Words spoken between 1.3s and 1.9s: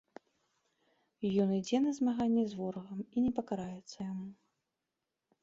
Ён ідзе